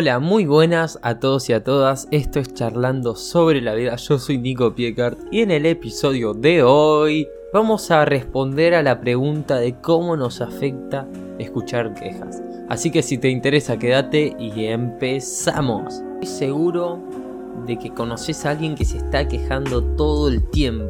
[0.00, 2.06] Hola, muy buenas a todos y a todas.
[2.12, 3.96] Esto es Charlando sobre la vida.
[3.96, 9.00] Yo soy Nico Piecart y en el episodio de hoy vamos a responder a la
[9.00, 11.08] pregunta de cómo nos afecta
[11.40, 12.40] escuchar quejas.
[12.68, 15.94] Así que si te interesa, quédate y empezamos.
[16.20, 17.02] Estoy seguro
[17.66, 20.86] de que conoces a alguien que se está quejando todo el tiempo.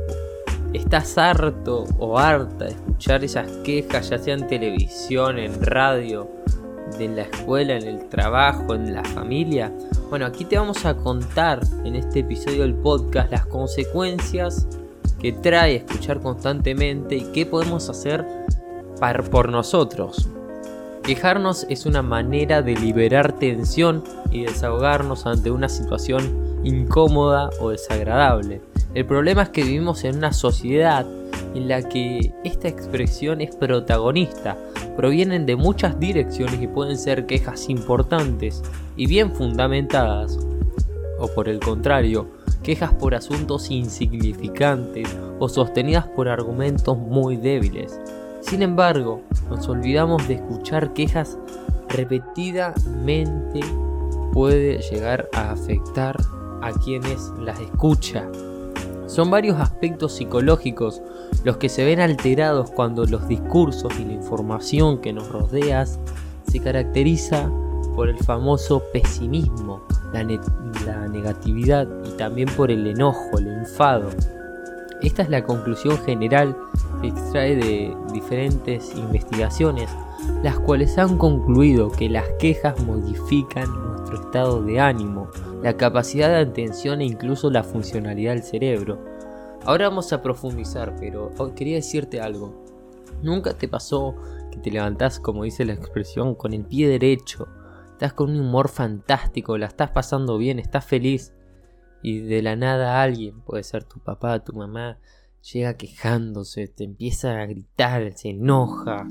[0.75, 6.29] ¿Estás harto o harta de escuchar esas quejas, ya sea en televisión, en radio?
[6.97, 9.73] De la escuela, en el trabajo, en la familia.
[10.11, 14.67] Bueno, aquí te vamos a contar en este episodio del podcast las consecuencias
[15.21, 18.25] que trae escuchar constantemente y qué podemos hacer
[19.31, 20.29] por nosotros.
[21.03, 28.61] Quejarnos es una manera de liberar tensión y desahogarnos ante una situación incómoda o desagradable.
[28.95, 31.07] El problema es que vivimos en una sociedad
[31.55, 34.57] en la que esta expresión es protagonista,
[34.97, 38.63] provienen de muchas direcciones y pueden ser quejas importantes
[38.97, 40.39] y bien fundamentadas,
[41.19, 42.29] o por el contrario,
[42.63, 45.09] quejas por asuntos insignificantes
[45.39, 48.01] o sostenidas por argumentos muy débiles.
[48.41, 51.39] Sin embargo, nos olvidamos de escuchar quejas
[51.89, 53.61] repetidamente
[54.33, 56.17] puede llegar a afectar
[56.63, 58.29] a quienes las escucha.
[59.09, 61.01] Son varios aspectos psicológicos
[61.43, 65.99] los que se ven alterados cuando los discursos y la información que nos rodeas
[66.47, 67.51] se caracteriza
[67.97, 70.23] por el famoso pesimismo, la,
[71.09, 74.11] negatividad y también por el enojo, el enfado.
[75.01, 76.55] Esta es la conclusión general
[77.01, 79.89] que extrae de diferentes investigaciones,
[80.43, 85.31] las cuales han concluido que las quejas modifican estado de ánimo,
[85.63, 88.99] la capacidad de atención e incluso la funcionalidad del cerebro.
[89.65, 92.65] Ahora vamos a profundizar, pero quería decirte algo.
[93.23, 94.15] ¿Nunca te pasó
[94.51, 97.49] que te levantás, como dice la expresión, con el pie derecho?
[97.93, 101.35] Estás con un humor fantástico, la estás pasando bien, estás feliz.
[102.01, 104.99] Y de la nada alguien, puede ser tu papá, tu mamá,
[105.43, 109.07] llega quejándose, te empieza a gritar, se enoja,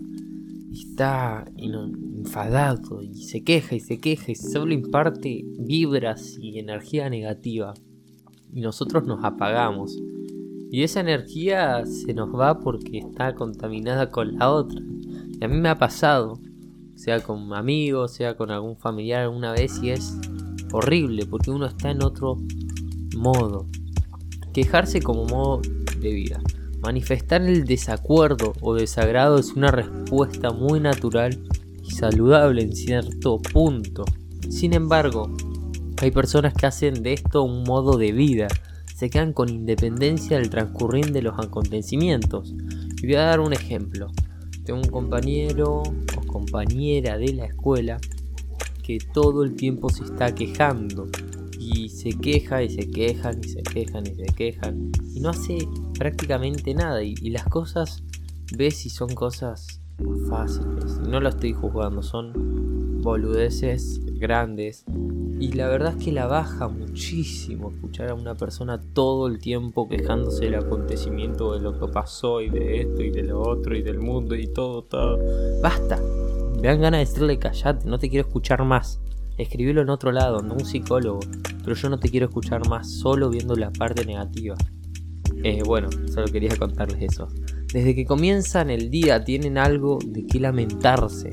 [0.72, 7.74] está enfadado y se queja y se queja y solo imparte vibras y energía negativa.
[8.54, 9.98] Y nosotros nos apagamos.
[10.70, 14.82] Y esa energía se nos va porque está contaminada con la otra.
[15.40, 16.40] Y a mí me ha pasado,
[16.96, 20.18] sea con amigos, sea con algún familiar alguna vez, y es
[20.72, 22.38] horrible porque uno está en otro
[23.16, 23.68] modo.
[24.54, 25.62] Quejarse como modo
[26.00, 26.42] de vida.
[26.82, 31.40] Manifestar el desacuerdo o desagrado es una respuesta muy natural
[31.84, 34.06] y saludable en cierto punto.
[34.50, 35.36] Sin embargo,
[36.02, 38.48] hay personas que hacen de esto un modo de vida,
[38.96, 42.54] se quedan con independencia del transcurrir de los acontecimientos.
[43.02, 44.12] Y voy a dar un ejemplo.
[44.64, 48.00] Tengo un compañero o compañera de la escuela
[48.84, 51.10] que todo el tiempo se está quejando
[51.60, 55.58] y se queja y se quejan y se quejan y se quejan y no hace
[55.98, 58.04] prácticamente nada y, las cosas
[58.56, 59.82] ves si son cosas
[60.30, 64.86] fáciles no lo estoy juzgando son boludeces grandes
[65.40, 69.88] y la verdad es que la baja muchísimo escuchar a una persona todo el tiempo
[69.88, 73.84] quejándose del acontecimiento de lo que pasó y de esto y de lo otro y
[73.84, 75.20] del mundo y todo, todo.
[75.62, 76.02] Basta.
[76.60, 79.00] Me dan ganas de decirle callate, no te quiero escuchar más.
[79.38, 81.20] Escribilo en otro lado, no un psicólogo.
[81.64, 84.56] Pero yo no te quiero escuchar más solo viendo la parte negativa.
[85.44, 87.28] Eh, bueno, solo quería contarles eso.
[87.72, 91.30] Desde que comienzan el día tienen algo de qué lamentarse.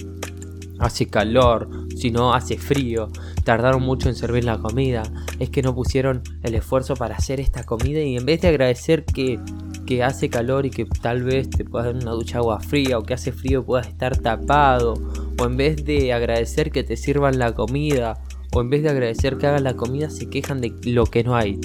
[0.78, 3.08] Hace calor, si no hace frío,
[3.44, 5.04] tardaron mucho en servir la comida,
[5.38, 9.04] es que no pusieron el esfuerzo para hacer esta comida y en vez de agradecer
[9.04, 9.38] que,
[9.86, 12.98] que hace calor y que tal vez te puedas dar una ducha de agua fría
[12.98, 14.94] o que hace frío puedas estar tapado,
[15.38, 18.20] o en vez de agradecer que te sirvan la comida,
[18.52, 21.36] o en vez de agradecer que hagan la comida se quejan de lo que no
[21.36, 21.58] hay,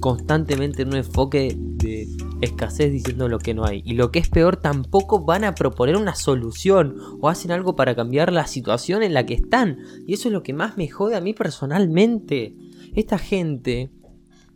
[0.00, 2.08] constantemente en un enfoque de
[2.40, 3.82] escasez diciendo lo que no hay.
[3.84, 7.94] Y lo que es peor, tampoco van a proponer una solución o hacen algo para
[7.94, 9.78] cambiar la situación en la que están.
[10.06, 12.56] Y eso es lo que más me jode a mí personalmente.
[12.94, 13.90] Esta gente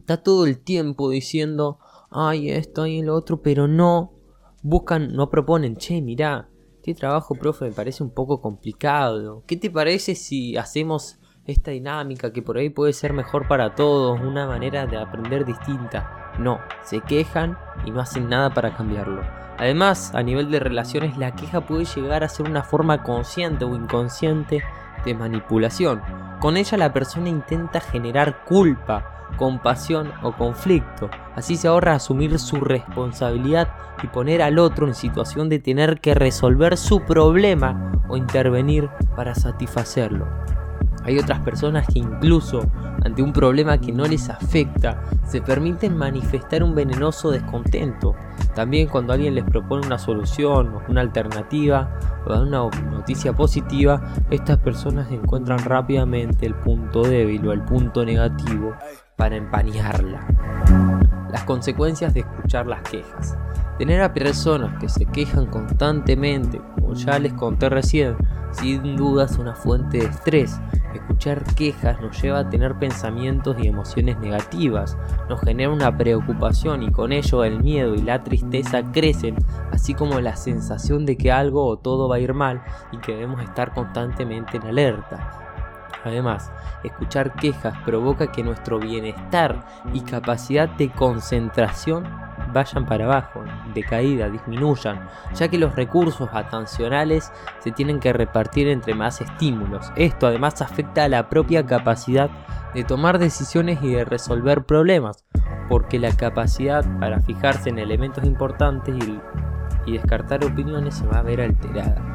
[0.01, 1.79] está todo el tiempo diciendo,
[2.11, 4.13] ay, esto y lo otro, pero no
[4.63, 9.43] buscan, no proponen, che, mirá, este trabajo, profe, me parece un poco complicado.
[9.47, 14.21] ¿Qué te parece si hacemos esta dinámica que por ahí puede ser mejor para todos,
[14.21, 16.33] una manera de aprender distinta?
[16.39, 19.23] No, se quejan y no hacen nada para cambiarlo.
[19.59, 23.77] Además, a nivel de relaciones, la queja puede llegar a ser una forma consciente o
[23.77, 24.65] inconsciente
[25.05, 26.03] de manipulación.
[26.41, 31.09] Con ella la persona intenta generar culpa, compasión o conflicto.
[31.37, 33.69] Así se ahorra asumir su responsabilidad
[34.03, 39.35] y poner al otro en situación de tener que resolver su problema o intervenir para
[39.35, 40.27] satisfacerlo.
[41.05, 42.63] Hay otras personas que incluso
[43.05, 48.15] ante un problema que no les afecta, se permiten manifestar un venenoso descontento.
[48.55, 55.11] También cuando alguien les propone una solución una alternativa o una noticia positiva, estas personas
[55.11, 58.73] encuentran rápidamente el punto débil o el punto negativo
[59.17, 60.27] para empañarla.
[61.31, 63.37] Las consecuencias de escuchar las quejas.
[63.79, 68.17] Tener a personas que se quejan constantemente, como ya les conté recién,
[68.53, 70.61] sin duda es una fuente de estrés.
[70.95, 74.97] Escuchar quejas nos lleva a tener pensamientos y emociones negativas,
[75.29, 79.37] nos genera una preocupación y con ello el miedo y la tristeza crecen,
[79.73, 82.63] así como la sensación de que algo o todo va a ir mal
[82.93, 85.44] y que debemos estar constantemente en alerta.
[86.05, 86.53] Además,
[86.83, 92.05] escuchar quejas provoca que nuestro bienestar y capacidad de concentración
[92.53, 93.43] vayan para abajo,
[93.75, 99.93] de caída, disminuyan, ya que los recursos atencionales se tienen que repartir entre más estímulos.
[99.97, 102.31] Esto además afecta a la propia capacidad
[102.75, 105.25] de tomar decisiones y de resolver problemas,
[105.69, 109.21] porque la capacidad para fijarse en elementos importantes y,
[109.87, 112.15] y descartar opiniones se va a ver alterada.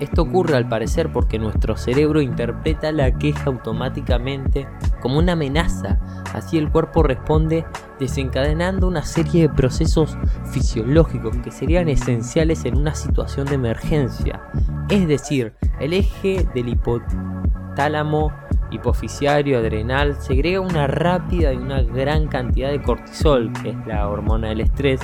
[0.00, 4.68] Esto ocurre al parecer porque nuestro cerebro interpreta la queja automáticamente
[5.00, 6.00] como una amenaza,
[6.32, 7.64] así el cuerpo responde
[8.00, 10.16] desencadenando una serie de procesos
[10.50, 14.42] fisiológicos que serían esenciales en una situación de emergencia.
[14.88, 18.32] Es decir, el eje del hipotálamo
[18.70, 24.48] hipofisiario adrenal segrega una rápida y una gran cantidad de cortisol, que es la hormona
[24.48, 25.00] del estrés,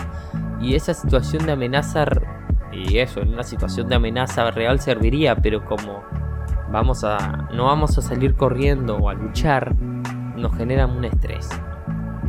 [0.61, 2.05] y esa situación de amenaza
[2.72, 6.02] y eso, en una situación de amenaza real serviría, pero como
[6.70, 9.75] vamos a, no vamos a salir corriendo o a luchar,
[10.37, 11.49] nos genera un estrés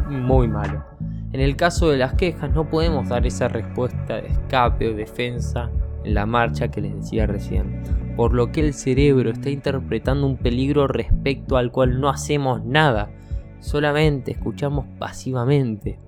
[0.09, 0.83] muy malo.
[1.31, 5.69] En el caso de las quejas no podemos dar esa respuesta de escape o defensa
[6.03, 7.83] en la marcha que les decía recién,
[8.17, 13.11] por lo que el cerebro está interpretando un peligro respecto al cual no hacemos nada,
[13.59, 15.99] solamente escuchamos pasivamente.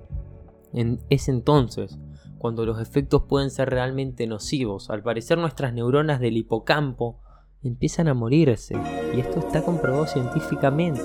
[0.73, 1.99] En ese entonces
[2.43, 4.89] cuando los efectos pueden ser realmente nocivos.
[4.89, 7.21] Al parecer nuestras neuronas del hipocampo
[7.61, 8.75] empiezan a morirse
[9.15, 11.01] y esto está comprobado científicamente.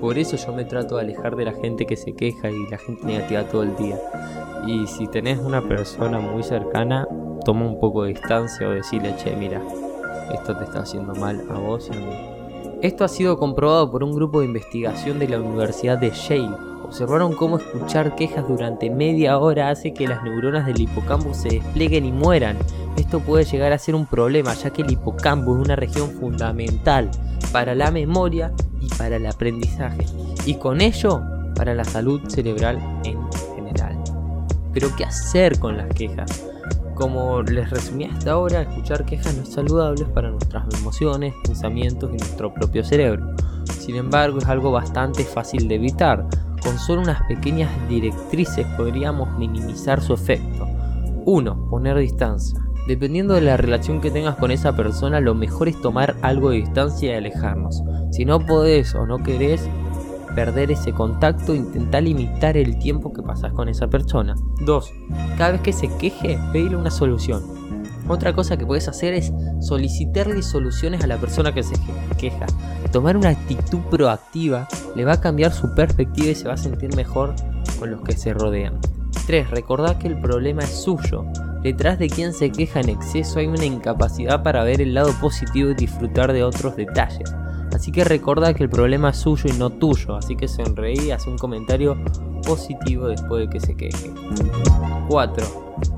[0.00, 2.78] Por eso yo me trato de alejar de la gente que se queja y la
[2.78, 3.98] gente negativa todo el día.
[4.66, 7.06] Y si tenés una persona muy cercana,
[7.44, 9.62] toma un poco de distancia o decirle, che, mira,
[10.32, 12.80] esto te está haciendo mal a vos y a mí.
[12.80, 17.34] Esto ha sido comprobado por un grupo de investigación de la Universidad de Yale observaron
[17.34, 22.10] cómo escuchar quejas durante media hora hace que las neuronas del hipocampo se desplieguen y
[22.10, 22.56] mueran.
[22.96, 27.08] Esto puede llegar a ser un problema ya que el hipocampo es una región fundamental
[27.52, 30.04] para la memoria y para el aprendizaje
[30.44, 31.22] y con ello
[31.54, 33.20] para la salud cerebral en
[33.54, 33.96] general.
[34.72, 36.44] Pero ¿qué hacer con las quejas?
[36.96, 42.16] Como les resumí hasta ahora, escuchar quejas no es saludable para nuestras emociones, pensamientos y
[42.16, 43.36] nuestro propio cerebro.
[43.78, 46.26] Sin embargo, es algo bastante fácil de evitar
[46.70, 50.68] con solo unas pequeñas directrices podríamos minimizar su efecto.
[51.24, 51.68] 1.
[51.68, 52.60] Poner distancia.
[52.86, 56.58] Dependiendo de la relación que tengas con esa persona, lo mejor es tomar algo de
[56.58, 57.82] distancia y alejarnos.
[58.12, 59.68] Si no podés o no querés
[60.36, 64.36] perder ese contacto, intenta limitar el tiempo que pasas con esa persona.
[64.64, 64.92] 2.
[65.38, 67.42] Cada vez que se queje, pedirle una solución.
[68.10, 71.76] Otra cosa que puedes hacer es solicitarle soluciones a la persona que se
[72.18, 72.44] queja.
[72.90, 74.66] Tomar una actitud proactiva
[74.96, 77.36] le va a cambiar su perspectiva y se va a sentir mejor
[77.78, 78.80] con los que se rodean.
[79.28, 79.50] 3.
[79.50, 81.24] Recordad que el problema es suyo.
[81.62, 85.70] Detrás de quien se queja en exceso hay una incapacidad para ver el lado positivo
[85.70, 87.32] y disfrutar de otros detalles.
[87.72, 91.28] Así que recuerda que el problema es suyo y no tuyo, así que sonreí haz
[91.28, 91.96] un comentario
[92.40, 94.10] positivo después de que se queje.
[95.08, 95.46] 4.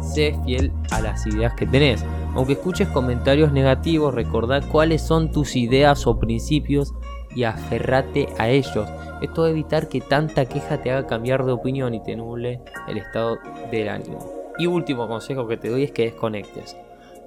[0.00, 2.04] Sé fiel a las ideas que tenés.
[2.34, 6.94] Aunque escuches comentarios negativos, recordá cuáles son tus ideas o principios
[7.34, 8.88] y aferrate a ellos.
[9.20, 12.60] Esto va a evitar que tanta queja te haga cambiar de opinión y te nuble
[12.88, 13.38] el estado
[13.70, 14.18] del ánimo.
[14.58, 16.76] Y último consejo que te doy es que desconectes.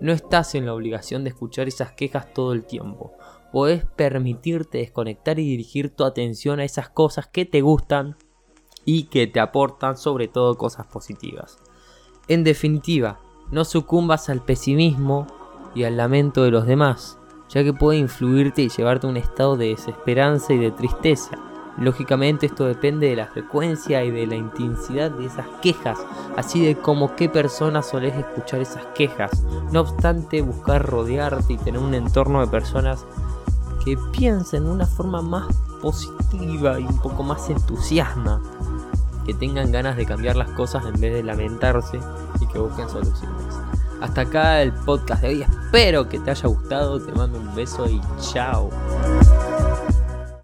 [0.01, 3.13] No estás en la obligación de escuchar esas quejas todo el tiempo.
[3.51, 8.17] Podés permitirte desconectar y dirigir tu atención a esas cosas que te gustan
[8.85, 11.57] y que te aportan sobre todo cosas positivas.
[12.27, 13.19] En definitiva,
[13.51, 15.27] no sucumbas al pesimismo
[15.75, 19.57] y al lamento de los demás, ya que puede influirte y llevarte a un estado
[19.57, 21.37] de desesperanza y de tristeza.
[21.77, 25.99] Lógicamente esto depende de la frecuencia y de la intensidad de esas quejas,
[26.37, 29.45] así de como qué personas solés escuchar esas quejas.
[29.71, 33.05] No obstante, buscar rodearte y tener un entorno de personas
[33.83, 38.41] que piensen de una forma más positiva y un poco más entusiasma
[39.25, 41.99] que tengan ganas de cambiar las cosas en vez de lamentarse
[42.39, 43.55] y que busquen soluciones.
[44.01, 47.87] Hasta acá el podcast de hoy, espero que te haya gustado, te mando un beso
[47.89, 48.69] y chao.